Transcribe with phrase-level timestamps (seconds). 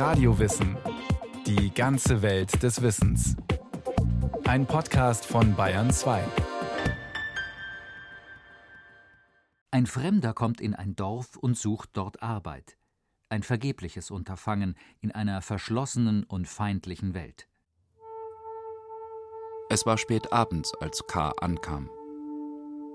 [0.00, 0.78] Radiowissen.
[1.46, 3.36] Die ganze Welt des Wissens.
[4.44, 6.24] Ein Podcast von Bayern 2.
[9.70, 12.78] Ein Fremder kommt in ein Dorf und sucht dort Arbeit.
[13.28, 17.46] Ein vergebliches Unterfangen in einer verschlossenen und feindlichen Welt.
[19.68, 21.34] Es war spät abends, als K.
[21.42, 21.90] ankam.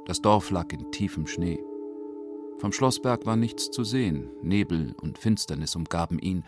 [0.08, 1.60] Das Dorf lag in tiefem Schnee.
[2.58, 6.44] Vom Schlossberg war nichts zu sehen, Nebel und Finsternis umgaben ihn,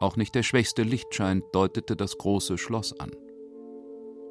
[0.00, 3.10] auch nicht der schwächste Lichtschein deutete das große Schloss an.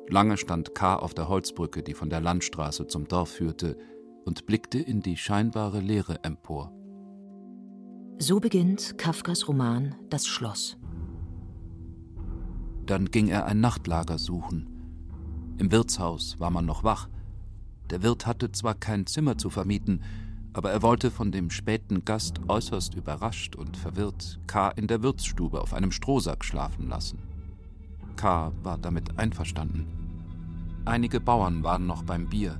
[0.08, 0.96] Lange stand K.
[0.98, 3.78] auf der Holzbrücke, die von der Landstraße zum Dorf führte,
[4.24, 6.72] und blickte in die scheinbare Leere empor.
[8.18, 10.78] So beginnt Kafkas Roman Das Schloss.
[12.86, 14.70] Dann ging er ein Nachtlager suchen.
[15.58, 17.10] Im Wirtshaus war man noch wach.
[17.90, 20.02] Der Wirt hatte zwar kein Zimmer zu vermieten,
[20.56, 24.70] aber er wollte von dem späten Gast äußerst überrascht und verwirrt K.
[24.70, 27.20] in der Wirtsstube auf einem Strohsack schlafen lassen.
[28.16, 28.54] K.
[28.64, 29.86] war damit einverstanden.
[30.86, 32.58] Einige Bauern waren noch beim Bier,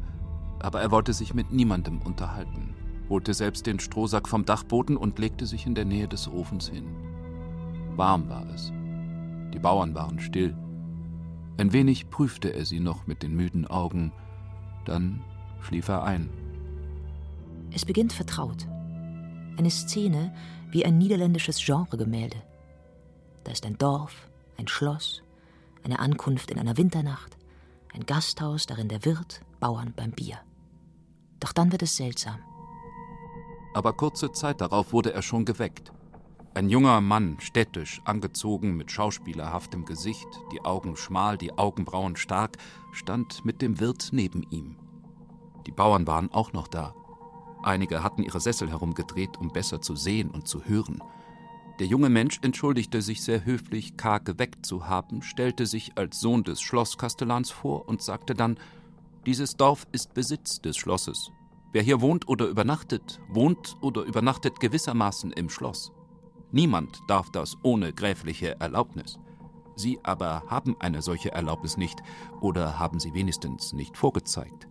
[0.60, 2.74] aber er wollte sich mit niemandem unterhalten,
[3.08, 6.88] holte selbst den Strohsack vom Dachboden und legte sich in der Nähe des Ofens hin.
[7.96, 8.74] Warm war es.
[9.54, 10.54] Die Bauern waren still.
[11.58, 14.12] Ein wenig prüfte er sie noch mit den müden Augen,
[14.84, 15.22] dann
[15.62, 16.30] schlief er ein.
[17.76, 18.66] Es beginnt vertraut.
[19.58, 20.34] Eine Szene
[20.72, 22.42] wie ein niederländisches Genregemälde.
[23.44, 25.22] Da ist ein Dorf, ein Schloss,
[25.84, 27.38] eine Ankunft in einer Winternacht,
[27.94, 30.38] ein Gasthaus, darin der Wirt, Bauern beim Bier.
[31.42, 32.40] Doch dann wird es seltsam.
[33.74, 35.92] Aber kurze Zeit darauf wurde er schon geweckt.
[36.54, 42.56] Ein junger Mann, städtisch, angezogen, mit schauspielerhaftem Gesicht, die Augen schmal, die Augenbrauen stark,
[42.94, 44.78] stand mit dem Wirt neben ihm.
[45.68, 46.96] Die Bauern waren auch noch da.
[47.66, 51.02] Einige hatten ihre Sessel herumgedreht, um besser zu sehen und zu hören.
[51.80, 54.20] Der junge Mensch entschuldigte sich sehr höflich, K.
[54.20, 58.60] geweckt zu haben, stellte sich als Sohn des Schlosskastellans vor und sagte dann:
[59.26, 61.32] Dieses Dorf ist Besitz des Schlosses.
[61.74, 65.92] Wer hier wohnt oder übernachtet, wohnt oder übernachtet gewissermaßen im Schloss.
[66.52, 69.18] Niemand darf das ohne gräfliche Erlaubnis.
[69.76, 72.02] Sie aber haben eine solche Erlaubnis nicht
[72.40, 74.68] oder haben sie wenigstens nicht vorgezeigt.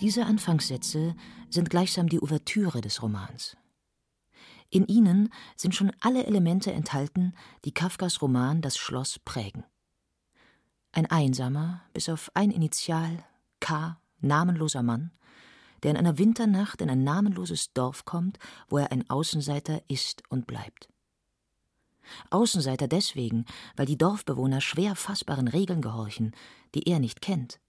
[0.00, 1.16] Diese Anfangssätze
[1.48, 3.56] sind gleichsam die Ouvertüre des Romans.
[4.68, 7.32] In ihnen sind schon alle Elemente enthalten,
[7.64, 9.64] die Kafkas Roman Das Schloss prägen.
[10.92, 13.24] Ein einsamer, bis auf ein Initial
[13.60, 15.12] K, namenloser Mann,
[15.82, 20.46] der in einer Winternacht in ein namenloses Dorf kommt, wo er ein Außenseiter ist und
[20.46, 20.90] bleibt.
[22.28, 23.46] Außenseiter deswegen,
[23.76, 26.34] weil die Dorfbewohner schwer fassbaren Regeln gehorchen,
[26.74, 27.60] die er nicht kennt,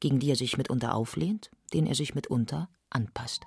[0.00, 3.46] gegen die er sich mitunter auflehnt, denen er sich mitunter anpasst.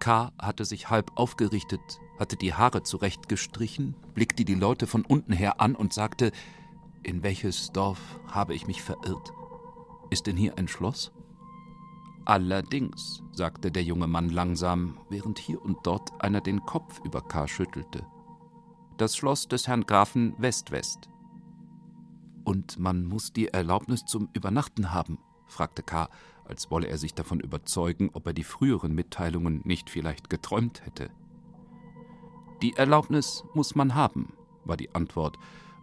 [0.00, 0.32] K.
[0.38, 5.76] hatte sich halb aufgerichtet, hatte die Haare zurechtgestrichen, blickte die Leute von unten her an
[5.76, 6.32] und sagte:
[7.02, 9.32] In welches Dorf habe ich mich verirrt?
[10.10, 11.12] Ist denn hier ein Schloss?
[12.24, 17.46] Allerdings, sagte der junge Mann langsam, während hier und dort einer den Kopf über K.
[17.46, 18.06] schüttelte.
[18.96, 21.08] Das Schloss des Herrn Grafen Westwest.
[22.44, 25.18] Und man muss die Erlaubnis zum Übernachten haben,
[25.50, 26.08] fragte K.,
[26.44, 31.10] als wolle er sich davon überzeugen, ob er die früheren Mitteilungen nicht vielleicht geträumt hätte.
[32.62, 34.32] Die Erlaubnis muss man haben,
[34.64, 35.38] war die Antwort,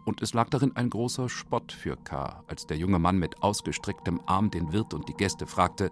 [0.05, 4.22] und es lag darin ein großer Spott für K., als der junge Mann mit ausgestrecktem
[4.25, 5.89] Arm den Wirt und die Gäste fragte,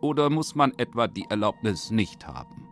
[0.00, 2.66] oder muss man etwa die Erlaubnis nicht haben?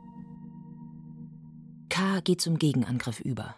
[1.91, 2.20] K.
[2.20, 3.54] geht zum Gegenangriff über.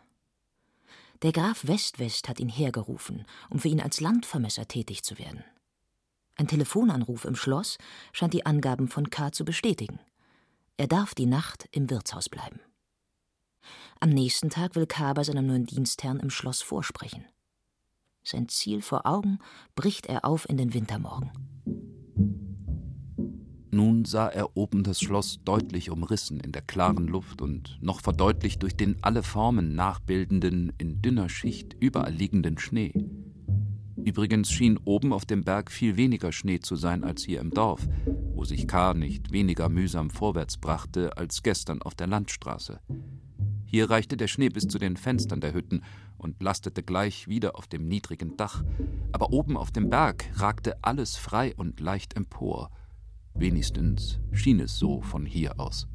[1.23, 5.45] Der Graf Westwest hat ihn hergerufen, um für ihn als Landvermesser tätig zu werden.
[6.41, 7.77] Ein Telefonanruf im Schloss
[8.15, 9.31] scheint die Angaben von K.
[9.31, 10.01] zu bestätigen.
[10.79, 12.61] Er darf die Nacht im Wirtshaus bleiben.
[14.01, 15.13] Am nächsten Tag will K.
[15.13, 17.27] bei seinem neuen Dienstherrn im Schloss vorsprechen.
[18.23, 19.39] Sein Ziel vor Augen
[19.75, 21.31] bricht er auf in den Wintermorgen.
[23.71, 28.63] Nun sah er oben das Schloss deutlich umrissen in der klaren Luft und noch verdeutlicht
[28.63, 32.95] durch den alle Formen nachbildenden, in dünner Schicht überall liegenden Schnee.
[34.05, 37.87] Übrigens schien oben auf dem Berg viel weniger Schnee zu sein als hier im Dorf,
[38.35, 38.95] wo sich K.
[38.95, 42.81] nicht weniger mühsam vorwärts brachte als gestern auf der Landstraße.
[43.65, 45.83] Hier reichte der Schnee bis zu den Fenstern der Hütten
[46.19, 48.65] und lastete gleich wieder auf dem niedrigen Dach,
[49.13, 52.71] aber oben auf dem Berg ragte alles frei und leicht empor,
[53.35, 55.87] Wenigstens schien es so von hier aus.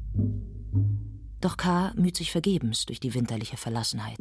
[1.40, 1.92] Doch K.
[1.96, 4.18] müht sich vergebens durch die winterliche Verlassenheit.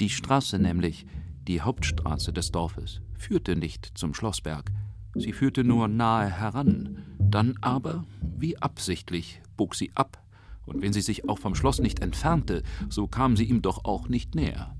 [0.00, 1.04] Die Straße nämlich,
[1.46, 4.70] die Hauptstraße des Dorfes, führte nicht zum Schlossberg.
[5.14, 7.04] Sie führte nur nahe heran.
[7.18, 10.22] Dann aber, wie absichtlich, bog sie ab
[10.70, 14.08] und wenn sie sich auch vom Schloss nicht entfernte, so kam sie ihm doch auch
[14.08, 14.76] nicht näher.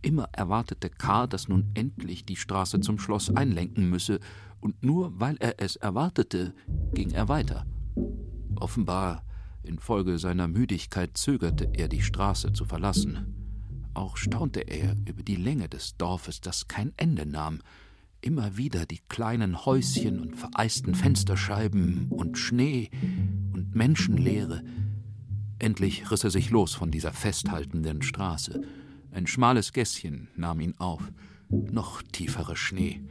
[0.00, 4.20] Immer erwartete K., dass nun endlich die Straße zum Schloss einlenken müsse,
[4.60, 6.54] und nur weil er es erwartete,
[6.94, 7.66] ging er weiter.
[8.56, 9.24] Offenbar
[9.64, 13.41] infolge seiner Müdigkeit zögerte er, die Straße zu verlassen.
[13.94, 17.60] Auch staunte er über die Länge des Dorfes, das kein Ende nahm,
[18.22, 22.90] immer wieder die kleinen Häuschen und vereisten Fensterscheiben und Schnee
[23.52, 24.62] und Menschenleere.
[25.58, 28.62] Endlich riss er sich los von dieser festhaltenden Straße.
[29.10, 31.12] Ein schmales Gässchen nahm ihn auf.
[31.48, 33.02] Noch tieferer Schnee.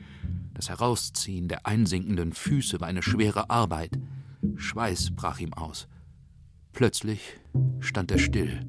[0.54, 4.00] Das Herausziehen der einsinkenden Füße war eine schwere Arbeit.
[4.56, 5.88] Schweiß brach ihm aus.
[6.74, 7.22] Plötzlich
[7.80, 8.68] stand er still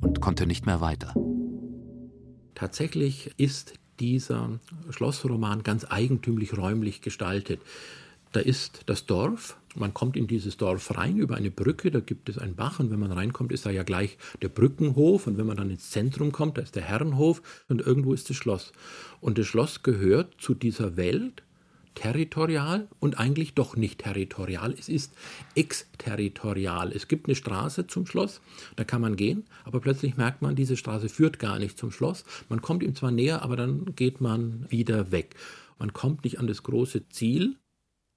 [0.00, 1.14] und konnte nicht mehr weiter.
[2.60, 4.60] Tatsächlich ist dieser
[4.90, 7.62] Schlossroman ganz eigentümlich räumlich gestaltet.
[8.32, 12.28] Da ist das Dorf, man kommt in dieses Dorf rein über eine Brücke, da gibt
[12.28, 15.46] es einen Bach und wenn man reinkommt, ist da ja gleich der Brückenhof und wenn
[15.46, 17.40] man dann ins Zentrum kommt, da ist der Herrenhof
[17.70, 18.74] und irgendwo ist das Schloss.
[19.22, 21.42] Und das Schloss gehört zu dieser Welt
[21.94, 24.74] territorial und eigentlich doch nicht territorial.
[24.78, 25.12] Es ist
[25.54, 26.92] exterritorial.
[26.92, 28.40] Es gibt eine Straße zum Schloss,
[28.76, 32.24] da kann man gehen, aber plötzlich merkt man, diese Straße führt gar nicht zum Schloss.
[32.48, 35.34] Man kommt ihm zwar näher, aber dann geht man wieder weg.
[35.78, 37.56] Man kommt nicht an das große Ziel.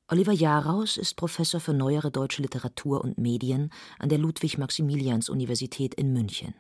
[0.10, 6.54] Oliver Jaraus ist Professor für neuere deutsche Literatur und Medien an der Ludwig-Maximilians-Universität in München.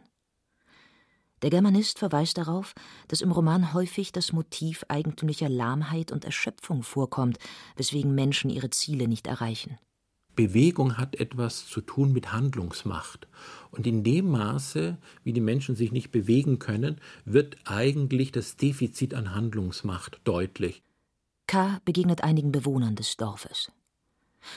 [1.44, 2.74] Der Germanist verweist darauf,
[3.10, 7.38] dass im Roman häufig das Motiv eigentümlicher Lahmheit und Erschöpfung vorkommt,
[7.75, 9.78] weswegen Menschen ihre Ziele nicht erreichen.
[10.38, 13.28] Bewegung hat etwas zu tun mit Handlungsmacht.
[13.72, 19.13] Und in dem Maße, wie die Menschen sich nicht bewegen können, wird eigentlich das Defizit
[19.13, 20.81] an Handlungsmacht deutlich.
[21.48, 21.81] K.
[21.84, 23.69] begegnet einigen Bewohnern des Dorfes.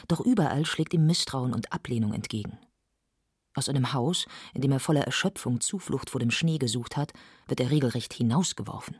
[0.06, 2.59] Doch überall schlägt ihm Misstrauen und Ablehnung entgegen.
[3.56, 7.14] Aus einem Haus, in dem er voller Erschöpfung Zuflucht vor dem Schnee gesucht hat,
[7.49, 8.99] wird er regelrecht hinausgeworfen.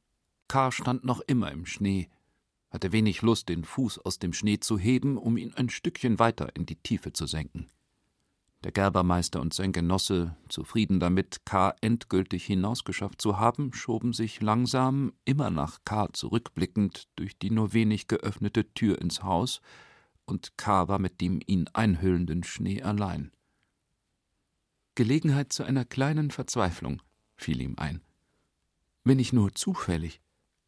[0.49, 0.73] K.
[0.73, 2.09] stand noch immer im Schnee,
[2.71, 6.57] hatte wenig Lust, den Fuß aus dem Schnee zu heben, um ihn ein Stückchen weiter
[6.57, 7.69] in die Tiefe zu senken.
[8.65, 11.75] Der Gerbermeister und sein Genosse, zufrieden damit, K.
[11.83, 16.09] endgültig hinausgeschafft zu haben, schoben sich langsam, immer nach K.
[16.15, 19.61] zurückblickend, durch die nur wenig geöffnete Tür ins Haus,
[20.25, 20.89] und K.
[20.89, 23.33] war mit dem ihn einhüllenden Schnee allein.
[24.97, 27.01] Gelegenheit zu einer kleinen Verzweiflung,
[27.37, 28.01] fiel ihm ein.
[29.05, 30.21] Wenn ich nur zufällig,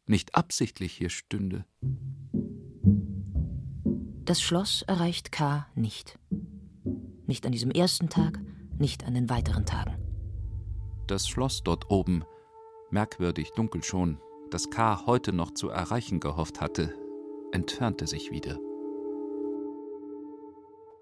[0.05, 1.65] nicht absichtlich hier stünde.
[4.23, 5.67] Das Schloss erreicht K.
[5.75, 6.19] nicht.
[7.25, 8.39] Nicht an diesem ersten Tag,
[8.77, 9.97] nicht an den weiteren Tagen.
[11.07, 12.23] Das Schloss dort oben,
[12.91, 14.19] merkwürdig dunkel schon,
[14.51, 15.05] das K.
[15.07, 16.93] heute noch zu erreichen gehofft hatte,
[17.51, 18.59] entfernte sich wieder.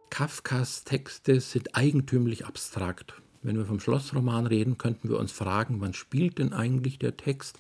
[0.10, 3.22] Kafkas Texte sind eigentümlich abstrakt.
[3.44, 7.60] Wenn wir vom Schlossroman reden, könnten wir uns fragen, wann spielt denn eigentlich der Text?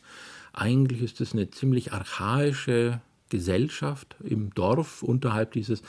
[0.53, 5.83] Eigentlich ist es eine ziemlich archaische Gesellschaft im Dorf unterhalb dieses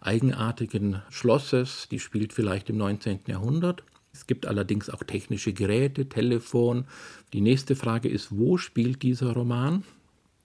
[0.00, 1.88] eigenartigen Schlosses.
[1.90, 3.20] Die spielt vielleicht im 19.
[3.26, 3.82] Jahrhundert.
[4.12, 6.84] Es gibt allerdings auch technische Geräte, Telefon.
[7.32, 9.84] Die nächste Frage ist, wo spielt dieser Roman?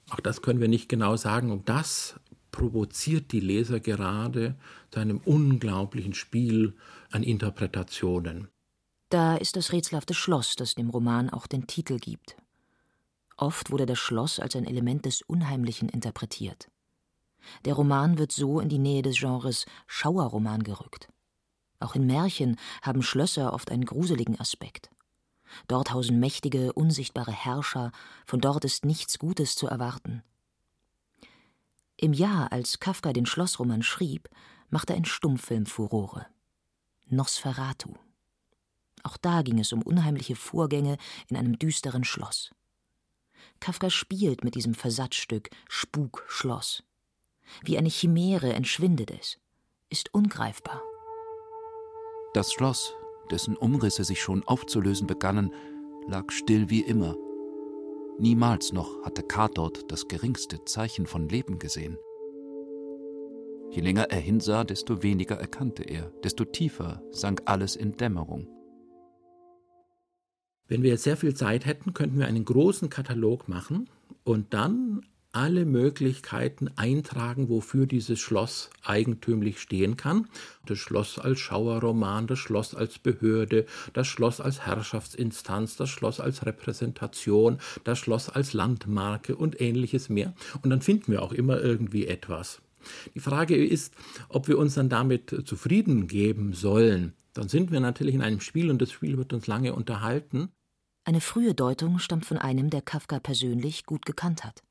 [0.10, 1.52] Auch das können wir nicht genau sagen.
[1.52, 2.16] Und das
[2.56, 4.56] provoziert die Leser gerade
[4.90, 6.74] zu einem unglaublichen Spiel
[7.12, 8.48] an Interpretationen.
[9.10, 12.38] Da ist das rätselhafte Schloss, das dem Roman auch den Titel gibt.
[13.36, 16.70] Oft wurde das Schloss als ein Element des Unheimlichen interpretiert.
[17.66, 21.10] Der Roman wird so in die Nähe des Genres Schauerroman gerückt.
[21.82, 24.90] Auch in Märchen haben Schlösser oft einen gruseligen Aspekt.
[25.68, 27.92] Dort hausen mächtige, unsichtbare Herrscher,
[28.26, 30.24] von dort ist nichts Gutes zu erwarten.
[31.98, 34.30] Im Jahr, als Kafka den Schlossroman schrieb,
[34.70, 36.28] machte ein Stummfilm Furore.
[37.08, 37.94] Nosferatu.
[39.04, 40.98] Auch da ging es um unheimliche Vorgänge
[41.28, 42.52] in einem düsteren Schloss.
[43.60, 46.84] Kafka spielt mit diesem Versatzstück Spuk-Schloss.
[47.64, 49.38] Wie eine Chimäre entschwindet es,
[49.90, 50.82] ist ungreifbar.
[52.34, 52.94] Das Schloss,
[53.32, 55.54] dessen Umrisse sich schon aufzulösen begannen,
[56.08, 57.16] lag still wie immer.
[58.18, 59.50] Niemals noch hatte K.
[59.50, 61.98] dort das geringste Zeichen von Leben gesehen.
[63.72, 68.48] Je länger er hinsah, desto weniger erkannte er, desto tiefer sank alles in Dämmerung.
[70.68, 73.90] Wenn wir sehr viel Zeit hätten, könnten wir einen großen Katalog machen
[74.24, 80.28] und dann alle Möglichkeiten eintragen, wofür dieses Schloss eigentümlich stehen kann.
[80.66, 86.46] Das Schloss als Schauerroman, das Schloss als Behörde, das Schloss als Herrschaftsinstanz, das Schloss als
[86.46, 90.34] Repräsentation, das Schloss als Landmarke und ähnliches mehr.
[90.62, 92.62] Und dann finden wir auch immer irgendwie etwas.
[93.14, 93.94] Die Frage ist,
[94.30, 97.14] ob wir uns dann damit zufrieden geben sollen.
[97.34, 100.50] Dann sind wir natürlich in einem Spiel und das Spiel wird uns lange unterhalten.
[101.04, 104.64] Eine frühe Deutung stammt von einem, der Kafka persönlich gut gekannt hat.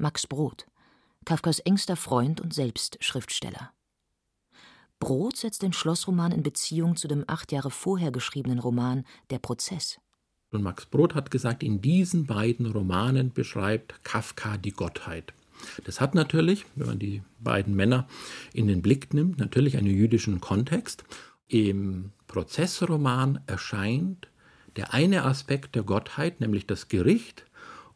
[0.00, 0.64] Max Brod,
[1.24, 3.72] Kafkas engster Freund und selbst Schriftsteller.
[5.00, 9.98] Brod setzt den Schlossroman in Beziehung zu dem acht Jahre vorher geschriebenen Roman Der Prozess.
[10.52, 15.32] Und Max Brod hat gesagt, in diesen beiden Romanen beschreibt Kafka die Gottheit.
[15.82, 18.06] Das hat natürlich, wenn man die beiden Männer
[18.52, 21.02] in den Blick nimmt, natürlich einen jüdischen Kontext.
[21.48, 24.28] Im Prozessroman erscheint
[24.76, 27.46] der eine Aspekt der Gottheit, nämlich das Gericht,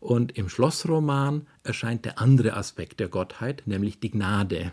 [0.03, 4.73] und im Schlossroman erscheint der andere Aspekt der Gottheit, nämlich die Gnade.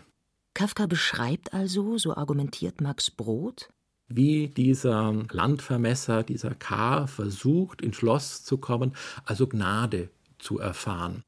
[0.54, 3.68] Kafka beschreibt also, so argumentiert Max Brod,
[4.10, 8.92] wie dieser Landvermesser, dieser K, versucht, ins Schloss zu kommen,
[9.24, 11.22] also Gnade zu erfahren.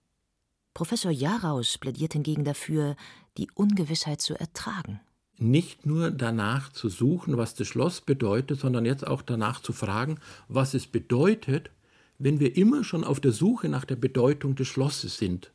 [0.74, 2.96] Professor Jaraus plädiert hingegen dafür,
[3.36, 5.00] die Ungewissheit zu ertragen.
[5.38, 10.18] Nicht nur danach zu suchen, was das Schloss bedeutet, sondern jetzt auch danach zu fragen,
[10.48, 11.70] was es bedeutet,
[12.22, 15.52] wenn wir immer schon auf der Suche nach der Bedeutung des Schlosses sind.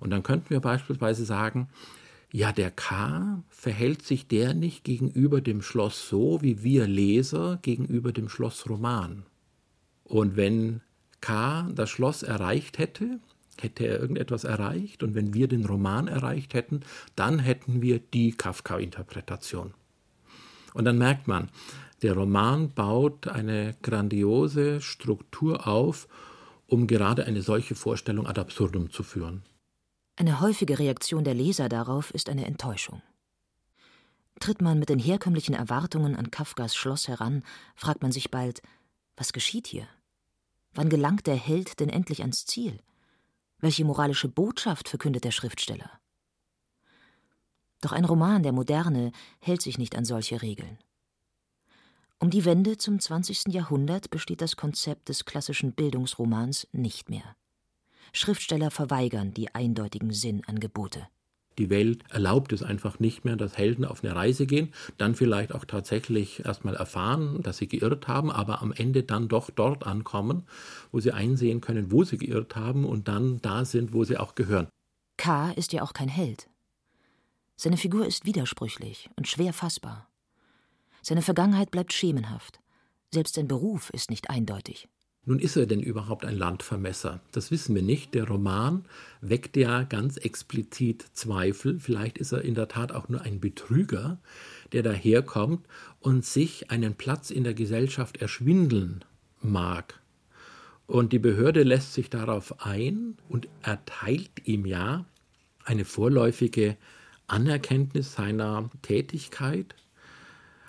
[0.00, 1.68] Und dann könnten wir beispielsweise sagen,
[2.32, 8.12] ja, der K verhält sich der nicht gegenüber dem Schloss so, wie wir Leser gegenüber
[8.12, 9.24] dem Schlossroman.
[10.04, 10.80] Und wenn
[11.20, 13.20] K das Schloss erreicht hätte,
[13.60, 16.80] hätte er irgendetwas erreicht, und wenn wir den Roman erreicht hätten,
[17.14, 19.74] dann hätten wir die Kafka-Interpretation.
[20.74, 21.48] Und dann merkt man,
[22.06, 26.06] der Roman baut eine grandiose Struktur auf,
[26.68, 29.42] um gerade eine solche Vorstellung ad absurdum zu führen.
[30.14, 33.02] Eine häufige Reaktion der Leser darauf ist eine Enttäuschung.
[34.38, 37.42] Tritt man mit den herkömmlichen Erwartungen an Kafkas Schloss heran,
[37.74, 38.62] fragt man sich bald,
[39.16, 39.88] was geschieht hier?
[40.74, 42.78] Wann gelangt der Held denn endlich ans Ziel?
[43.58, 45.90] Welche moralische Botschaft verkündet der Schriftsteller?
[47.80, 49.10] Doch ein Roman der Moderne
[49.40, 50.78] hält sich nicht an solche Regeln.
[52.18, 53.48] Um die Wende zum 20.
[53.48, 57.36] Jahrhundert besteht das Konzept des klassischen Bildungsromans nicht mehr.
[58.12, 61.08] Schriftsteller verweigern die eindeutigen Sinnangebote.
[61.58, 65.54] Die Welt erlaubt es einfach nicht mehr, dass Helden auf eine Reise gehen, dann vielleicht
[65.54, 70.44] auch tatsächlich erstmal erfahren, dass sie geirrt haben, aber am Ende dann doch dort ankommen,
[70.92, 74.34] wo sie einsehen können, wo sie geirrt haben und dann da sind, wo sie auch
[74.34, 74.68] gehören.
[75.16, 76.48] K ist ja auch kein Held.
[77.56, 80.08] Seine Figur ist widersprüchlich und schwer fassbar.
[81.08, 82.58] Seine Vergangenheit bleibt schemenhaft.
[83.14, 84.88] Selbst sein Beruf ist nicht eindeutig.
[85.24, 87.20] Nun ist er denn überhaupt ein Landvermesser?
[87.30, 88.12] Das wissen wir nicht.
[88.14, 88.86] Der Roman
[89.20, 91.78] weckt ja ganz explizit Zweifel.
[91.78, 94.18] Vielleicht ist er in der Tat auch nur ein Betrüger,
[94.72, 95.64] der daherkommt
[96.00, 99.04] und sich einen Platz in der Gesellschaft erschwindeln
[99.40, 100.00] mag.
[100.88, 105.04] Und die Behörde lässt sich darauf ein und erteilt ihm ja
[105.64, 106.76] eine vorläufige
[107.28, 109.76] Anerkenntnis seiner Tätigkeit,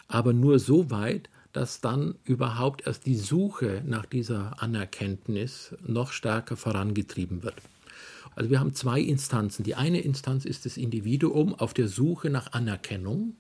[0.08, 6.56] aber nur so weit, dass dann überhaupt erst die Suche nach dieser Anerkenntnis noch stärker
[6.56, 7.56] vorangetrieben wird.
[8.36, 9.64] Also wir haben zwei Instanzen.
[9.64, 13.36] Die eine Instanz ist das Individuum auf der Suche nach Anerkennung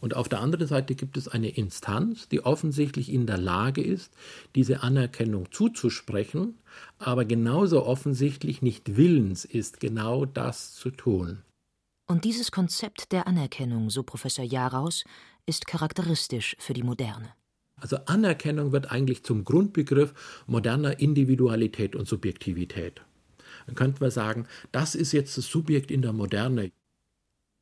[0.00, 4.12] und auf der anderen Seite gibt es eine Instanz, die offensichtlich in der Lage ist,
[4.54, 6.58] diese Anerkennung zuzusprechen,
[6.98, 11.42] aber genauso offensichtlich nicht willens ist, genau das zu tun.
[12.06, 15.04] Und dieses Konzept der Anerkennung, so Professor Jaraus,
[15.50, 17.34] ist charakteristisch für die Moderne.
[17.74, 20.14] Also Anerkennung wird eigentlich zum Grundbegriff
[20.46, 23.02] moderner Individualität und Subjektivität.
[23.66, 26.70] Dann könnten wir sagen, das ist jetzt das Subjekt in der Moderne.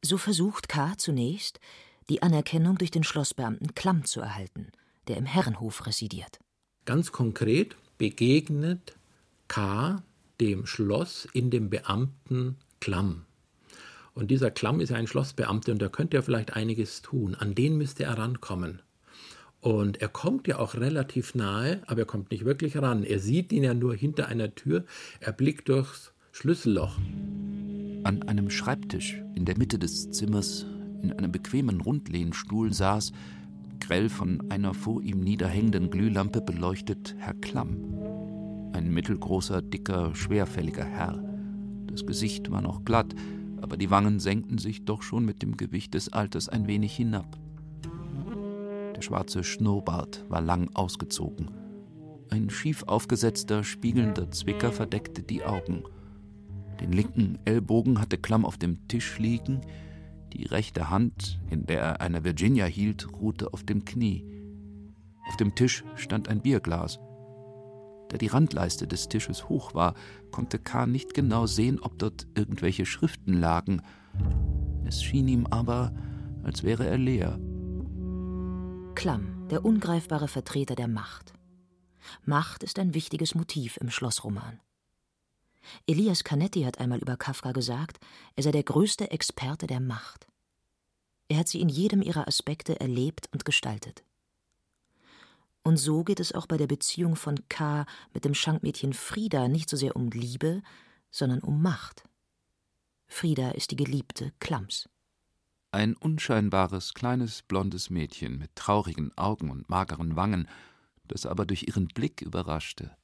[0.02, 0.98] So versucht K.
[0.98, 1.60] zunächst,
[2.10, 4.68] die Anerkennung durch den Schlossbeamten Klamm zu erhalten,
[5.08, 6.38] der im Herrenhof residiert.
[6.84, 8.96] Ganz konkret begegnet
[9.48, 10.02] K.
[10.42, 13.24] dem Schloss in dem Beamten Klamm.
[14.18, 17.36] Und dieser Klamm ist ja ein Schlossbeamter und da könnte er vielleicht einiges tun.
[17.36, 18.82] An den müsste er rankommen.
[19.60, 23.04] Und er kommt ja auch relativ nahe, aber er kommt nicht wirklich ran.
[23.04, 24.84] Er sieht ihn ja nur hinter einer Tür,
[25.20, 26.98] er blickt durchs Schlüsselloch.
[28.02, 30.66] An einem Schreibtisch in der Mitte des Zimmers,
[31.00, 33.12] in einem bequemen Rundlehnstuhl saß,
[33.78, 38.72] grell von einer vor ihm niederhängenden Glühlampe beleuchtet, Herr Klamm.
[38.72, 41.22] Ein mittelgroßer, dicker, schwerfälliger Herr.
[41.86, 43.14] Das Gesicht war noch glatt,
[43.60, 47.38] aber die Wangen senkten sich doch schon mit dem Gewicht des Alters ein wenig hinab.
[48.94, 51.50] Der schwarze Schnurrbart war lang ausgezogen.
[52.30, 55.84] Ein schief aufgesetzter, spiegelnder Zwicker verdeckte die Augen.
[56.80, 59.60] Den linken Ellbogen hatte Klamm auf dem Tisch liegen,
[60.32, 64.24] die rechte Hand, in der er eine Virginia hielt, ruhte auf dem Knie.
[65.28, 66.98] Auf dem Tisch stand ein Bierglas.
[68.08, 69.94] Da die Randleiste des Tisches hoch war,
[70.30, 70.86] konnte K.
[70.86, 73.82] nicht genau sehen, ob dort irgendwelche Schriften lagen.
[74.86, 75.92] Es schien ihm aber,
[76.42, 77.38] als wäre er leer.
[78.94, 81.34] Klamm, der ungreifbare Vertreter der Macht.
[82.24, 84.60] Macht ist ein wichtiges Motiv im Schlossroman.
[85.86, 87.98] Elias Canetti hat einmal über Kafka gesagt,
[88.36, 90.26] er sei der größte Experte der Macht.
[91.28, 94.02] Er hat sie in jedem ihrer Aspekte erlebt und gestaltet.
[95.68, 97.84] Und so geht es auch bei der Beziehung von K.
[98.14, 100.62] mit dem Schankmädchen Frieda nicht so sehr um Liebe,
[101.10, 102.04] sondern um Macht.
[103.06, 104.88] Frieda ist die geliebte Klams.
[105.70, 110.48] Ein unscheinbares, kleines, blondes Mädchen mit traurigen Augen und mageren Wangen,
[111.06, 112.96] das aber durch ihren Blick überraschte.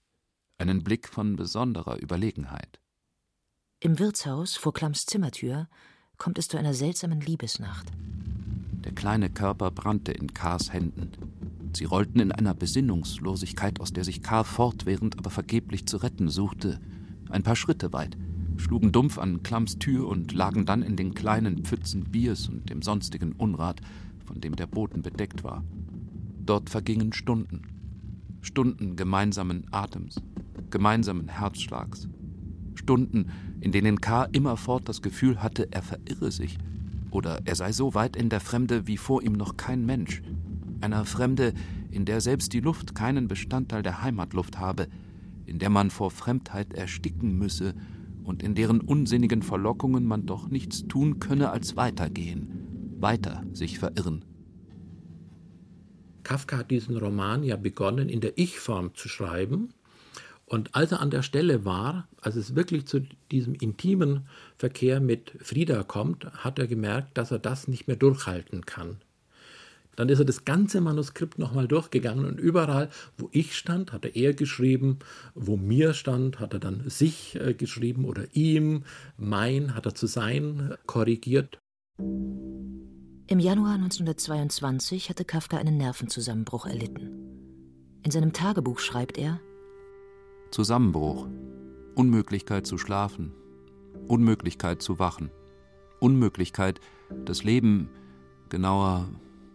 [0.56, 2.80] Einen Blick von besonderer Überlegenheit.
[3.80, 5.68] Im Wirtshaus vor Klams Zimmertür
[6.16, 7.92] kommt es zu einer seltsamen Liebesnacht.
[8.87, 11.12] Der kleine Körper brannte in Kars Händen.
[11.76, 14.45] Sie rollten in einer Besinnungslosigkeit, aus der sich K.
[14.45, 16.81] fortwährend, aber vergeblich zu retten suchte,
[17.31, 18.16] ein paar Schritte weit,
[18.57, 22.83] schlugen dumpf an Klams Tür und lagen dann in den kleinen Pfützen Biers und dem
[22.83, 23.81] sonstigen Unrat,
[24.25, 25.64] von dem der Boden bedeckt war.
[26.47, 27.62] Dort vergingen Stunden.
[28.40, 30.21] Stunden gemeinsamen Atems,
[30.71, 32.09] gemeinsamen Herzschlags.
[32.76, 34.25] Stunden, in denen K.
[34.25, 36.59] immerfort das Gefühl hatte, er verirre sich
[37.11, 40.21] oder er sei so weit in der Fremde wie vor ihm noch kein Mensch
[40.81, 41.54] einer Fremde,
[41.90, 44.88] in der selbst die Luft keinen Bestandteil der Heimatluft habe,
[45.47, 47.75] in der man vor Fremdheit ersticken müsse
[48.25, 54.25] und in deren unsinnigen Verlockungen man doch nichts tun könne als weitergehen, weiter sich verirren.
[56.23, 59.75] Kafka hat diesen Roman ja begonnen, in der Ich-Form zu schreiben.
[60.47, 63.00] Und als er an der Stelle war, als es wirklich zu
[63.31, 64.26] diesem intimen
[64.57, 68.99] Verkehr mit Frieda kommt, hat er gemerkt, dass er das nicht mehr durchhalten kann.
[69.97, 74.17] Dann ist er das ganze Manuskript nochmal durchgegangen und überall, wo ich stand, hat er
[74.17, 74.99] er geschrieben,
[75.35, 78.85] wo mir stand, hat er dann sich äh, geschrieben oder ihm,
[79.17, 81.59] mein hat er zu sein äh, korrigiert.
[83.27, 87.11] Im Januar 1922 hatte Kafka einen Nervenzusammenbruch erlitten.
[88.03, 89.41] In seinem Tagebuch schreibt er
[90.51, 91.27] Zusammenbruch,
[91.95, 93.33] Unmöglichkeit zu schlafen,
[94.09, 95.30] Unmöglichkeit zu wachen,
[96.00, 96.80] Unmöglichkeit,
[97.25, 97.89] das Leben,
[98.50, 99.09] genauer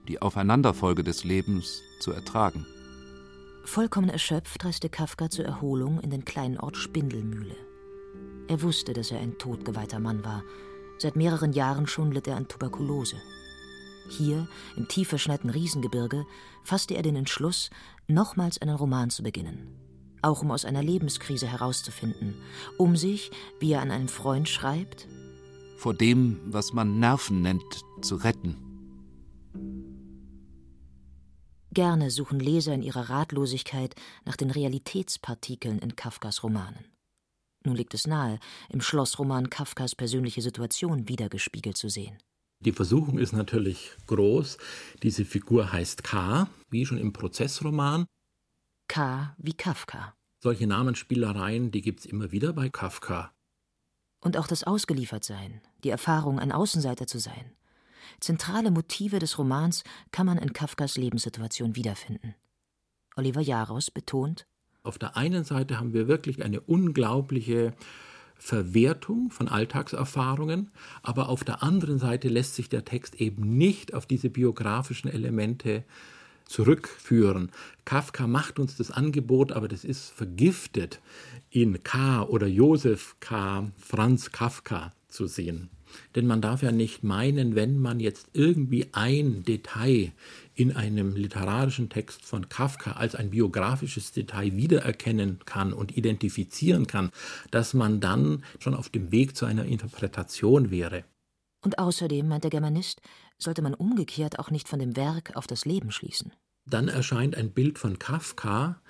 [0.09, 2.65] die Aufeinanderfolge des Lebens zu ertragen.
[3.63, 7.55] Vollkommen erschöpft reiste Kafka zur Erholung in den kleinen Ort Spindelmühle.
[8.47, 10.43] Er wusste, dass er ein todgeweihter Mann war.
[10.97, 13.17] Seit mehreren Jahren schon litt er an Tuberkulose.
[14.09, 16.25] Hier, im tief verschneiten Riesengebirge,
[16.63, 17.69] fasste er den Entschluss,
[18.07, 19.67] nochmals einen Roman zu beginnen.
[20.23, 22.33] Auch um aus einer Lebenskrise herauszufinden,
[22.77, 25.07] um sich, wie er an einen Freund schreibt,
[25.77, 28.68] vor dem, was man Nerven nennt, zu retten.
[31.71, 36.85] Gerne suchen Leser in ihrer Ratlosigkeit nach den Realitätspartikeln in Kafkas Romanen.
[37.65, 42.17] Nun liegt es nahe, im Schlossroman Kafkas persönliche Situation wiedergespiegelt zu sehen.
[42.61, 44.57] Die Versuchung ist natürlich groß.
[45.03, 48.05] Diese Figur heißt K, wie schon im Prozessroman.
[48.87, 50.13] K wie Kafka.
[50.41, 53.31] Solche Namensspielereien, die gibt es immer wieder bei Kafka.
[54.21, 57.55] Und auch das Ausgeliefertsein, die Erfahrung, ein Außenseiter zu sein,
[58.19, 62.35] Zentrale Motive des Romans kann man in Kafkas Lebenssituation wiederfinden.
[63.15, 64.45] Oliver Jaros betont:
[64.83, 67.73] Auf der einen Seite haben wir wirklich eine unglaubliche
[68.37, 70.71] Verwertung von Alltagserfahrungen,
[71.03, 75.83] aber auf der anderen Seite lässt sich der Text eben nicht auf diese biografischen Elemente
[76.45, 77.51] zurückführen.
[77.85, 80.99] Kafka macht uns das Angebot, aber das ist vergiftet,
[81.51, 82.23] in K.
[82.23, 83.71] oder Josef K.
[83.77, 85.69] Franz Kafka zu sehen.
[86.15, 90.11] Denn man darf ja nicht meinen, wenn man jetzt irgendwie ein Detail
[90.55, 97.11] in einem literarischen Text von Kafka als ein biografisches Detail wiedererkennen kann und identifizieren kann,
[97.51, 101.05] dass man dann schon auf dem Weg zu einer Interpretation wäre.
[101.61, 103.01] Und außerdem, meint der Germanist,
[103.37, 106.31] sollte man umgekehrt auch nicht von dem Werk auf das Leben schließen.
[106.69, 108.81] Dann erscheint ein Bild von Kafka,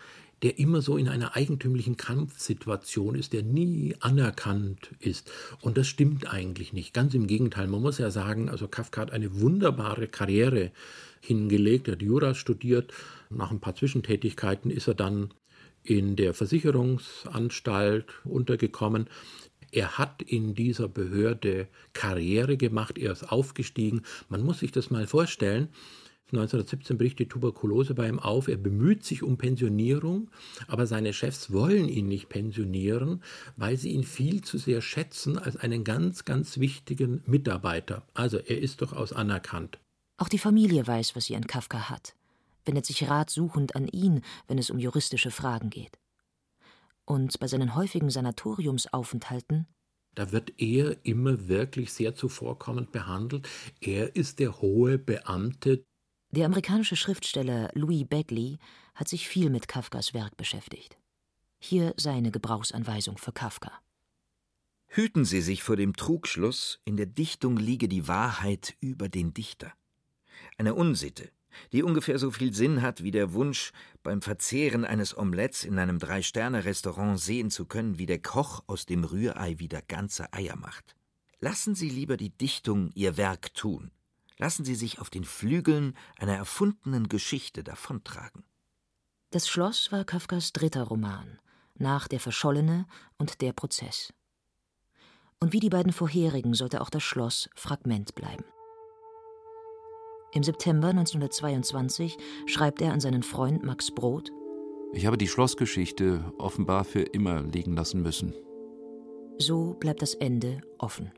[0.43, 5.31] der immer so in einer eigentümlichen Kampfsituation ist, der nie anerkannt ist.
[5.61, 6.93] Und das stimmt eigentlich nicht.
[6.93, 7.67] Ganz im Gegenteil.
[7.67, 10.71] Man muss ja sagen, also Kafka hat eine wunderbare Karriere
[11.21, 11.87] hingelegt.
[11.87, 12.93] Er hat Jura studiert.
[13.29, 15.33] Nach ein paar Zwischentätigkeiten ist er dann
[15.83, 19.07] in der Versicherungsanstalt untergekommen.
[19.71, 24.01] Er hat in dieser Behörde Karriere gemacht, er ist aufgestiegen.
[24.27, 25.69] Man muss sich das mal vorstellen.
[26.31, 28.47] 1917 bricht die Tuberkulose bei ihm auf.
[28.47, 30.29] Er bemüht sich um Pensionierung,
[30.67, 33.23] aber seine Chefs wollen ihn nicht pensionieren,
[33.57, 38.03] weil sie ihn viel zu sehr schätzen als einen ganz, ganz wichtigen Mitarbeiter.
[38.13, 39.79] Also er ist durchaus anerkannt.
[40.17, 42.15] Auch die Familie weiß, was sie an Kafka hat,
[42.65, 45.97] wendet sich ratsuchend an ihn, wenn es um juristische Fragen geht.
[47.05, 49.67] Und bei seinen häufigen Sanatoriumsaufenthalten
[50.15, 53.47] da wird er immer wirklich sehr zuvorkommend behandelt.
[53.79, 55.85] Er ist der hohe Beamte
[56.31, 58.59] Der amerikanische Schriftsteller Louis Begley
[58.93, 60.99] hat sich viel mit Kafkas Werk beschäftigt.
[61.57, 63.71] Hier seine Gebrauchsanweisung für Kafka.
[64.85, 69.73] Hüten Sie sich vor dem Trugschluss, in der Dichtung liege die Wahrheit über den Dichter.
[70.57, 71.31] Eine Unsitte,
[71.73, 73.71] die ungefähr so viel Sinn hat wie der Wunsch,
[74.03, 79.03] beim Verzehren eines Omelettes in einem Drei-Sterne-Restaurant sehen zu können, wie der Koch aus dem
[79.03, 80.95] Rührei wieder ganze Eier macht.
[81.39, 83.91] Lassen Sie lieber die Dichtung ihr Werk tun.
[84.39, 88.45] Lassen Sie sich auf den Flügeln einer erfundenen Geschichte davontragen.
[89.31, 91.39] Das Schloss war Kafkas dritter Roman,
[91.75, 94.13] nach Der Verschollene und Der Prozess.
[95.41, 98.45] Und wie die beiden vorherigen sollte auch das Schloss Fragment bleiben.
[100.31, 104.31] Im September 1922 schreibt er an seinen Freund Max Brod:
[104.93, 108.33] Ich habe die Schlossgeschichte offenbar für immer liegen lassen müssen.
[109.37, 111.11] So bleibt das Ende offen.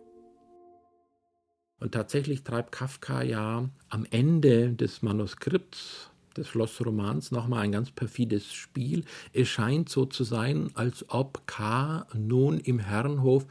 [1.82, 8.54] Und tatsächlich treibt Kafka ja am Ende des Manuskripts des Schlossromans nochmal ein ganz perfides
[8.54, 9.04] Spiel.
[9.34, 12.06] Es scheint so zu sein, als ob K.
[12.13, 13.48] nun im Herrenhof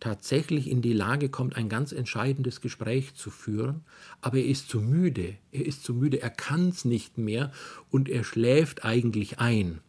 [0.00, 3.84] tatsächlich in die Lage kommt, ein ganz entscheidendes Gespräch zu führen,
[4.22, 7.52] aber er ist zu müde, er ist zu müde, er kann es nicht mehr
[7.90, 9.80] und er schläft eigentlich ein.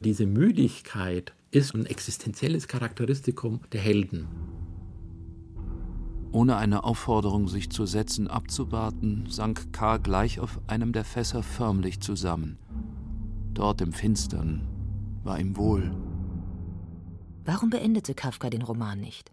[0.00, 4.61] Diese Müdigkeit ist ein existenzielles Charakteristikum der Helden.
[6.32, 9.98] Ohne eine Aufforderung, sich zu setzen, abzuwarten, sank K.
[9.98, 12.58] gleich auf einem der Fässer förmlich zusammen.
[13.52, 14.66] Dort im Finstern
[15.22, 15.94] war ihm wohl.
[17.44, 19.30] Warum beendete Kafka den Roman nicht?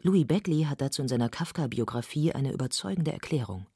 [0.00, 3.66] Louis Beckley hat dazu in seiner Kafka-Biografie eine überzeugende Erklärung.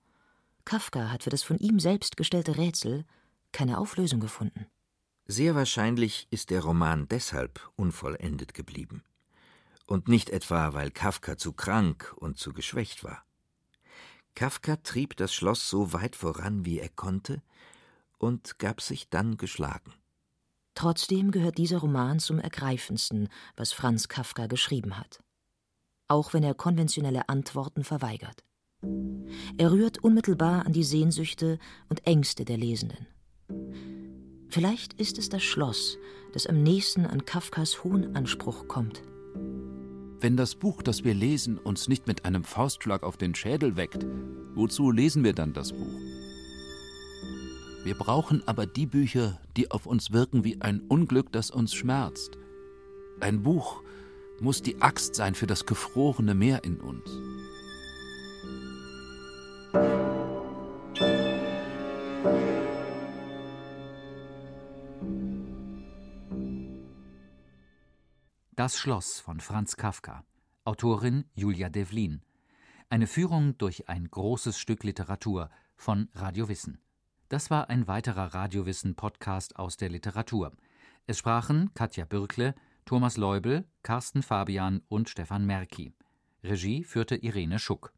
[0.65, 3.05] Kafka hat für das von ihm selbst gestellte Rätsel
[3.51, 4.67] keine Auflösung gefunden.
[5.27, 9.03] Sehr wahrscheinlich ist der Roman deshalb unvollendet geblieben.
[9.87, 13.25] Und nicht etwa, weil Kafka zu krank und zu geschwächt war.
[14.35, 17.43] Kafka trieb das Schloss so weit voran, wie er konnte,
[18.19, 19.93] und gab sich dann geschlagen.
[20.75, 25.23] Trotzdem gehört dieser Roman zum ergreifendsten, was Franz Kafka geschrieben hat
[26.13, 28.45] auch wenn er konventionelle Antworten verweigert.
[29.57, 33.07] Er rührt unmittelbar an die Sehnsüchte und Ängste der Lesenden.
[34.49, 35.97] Vielleicht ist es das Schloss,
[36.35, 39.03] das am nächsten an Kafkas hohen Anspruch kommt.
[40.23, 44.07] Wenn das Buch, das wir lesen, uns nicht mit einem Faustschlag auf den Schädel weckt,
[44.55, 46.01] wozu lesen wir dann das Buch?
[47.83, 52.39] Wir brauchen aber die Bücher, die auf uns wirken wie ein Unglück, das uns schmerzt.
[53.19, 53.83] Ein Buch,
[54.39, 57.11] muss die Axt sein für das gefrorene Meer in uns.
[68.63, 70.25] Das Schloss von Franz Kafka.
[70.63, 72.23] Autorin Julia Devlin.
[72.91, 76.79] Eine Führung durch ein großes Stück Literatur von Radio Wissen.
[77.29, 80.53] Das war ein weiterer Radiowissen-Podcast aus der Literatur.
[81.09, 85.93] Es sprachen Katja Bürkle, Thomas Leubel, Carsten Fabian und Stefan Merki.
[86.45, 87.93] Regie führte Irene Schuck